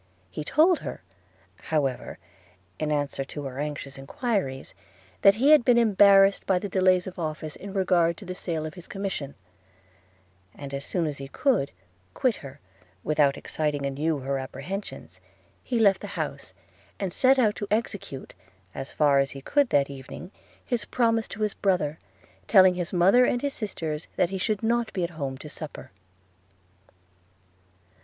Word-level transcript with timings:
He 0.31 0.43
told 0.43 0.79
her, 0.79 1.03
however, 1.57 2.17
in 2.79 2.91
answer 2.91 3.23
to 3.23 3.43
her 3.43 3.59
anxious 3.59 3.99
enquiries, 3.99 4.73
that 5.21 5.35
he 5.35 5.51
had 5.51 5.63
been 5.63 5.77
embarrassed 5.77 6.43
by 6.47 6.57
the 6.57 6.67
delays 6.67 7.05
of 7.05 7.19
office 7.19 7.55
in 7.55 7.71
regard 7.71 8.17
to 8.17 8.25
the 8.25 8.33
sale 8.33 8.65
of 8.65 8.73
his 8.73 8.87
commission; 8.87 9.35
and 10.55 10.73
as 10.73 10.85
soon 10.85 11.05
as 11.05 11.19
he 11.19 11.27
could 11.27 11.71
quit 12.15 12.37
her 12.37 12.59
without 13.03 13.37
exciting 13.37 13.85
anew 13.85 14.17
her 14.21 14.39
apprehensions, 14.39 15.21
he 15.61 15.77
left 15.77 16.01
the 16.01 16.07
house, 16.17 16.51
and 16.99 17.13
set 17.13 17.37
out 17.37 17.55
to 17.57 17.67
execute, 17.69 18.33
as 18.73 18.91
far 18.91 19.19
as 19.19 19.29
he 19.29 19.41
could 19.43 19.69
that 19.69 19.87
evening, 19.91 20.31
his 20.65 20.83
promise 20.83 21.27
to 21.27 21.41
his 21.43 21.53
brother, 21.53 21.99
telling 22.47 22.73
his 22.73 22.91
mother 22.91 23.23
and 23.23 23.43
his 23.43 23.53
sisters 23.53 24.07
that 24.15 24.31
he 24.31 24.39
should 24.39 24.63
not 24.63 24.91
be 24.93 25.03
at 25.03 25.11
home 25.11 25.37
to 25.37 25.47
supper. 25.47 25.91